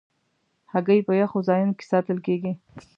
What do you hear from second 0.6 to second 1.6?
هګۍ په یخو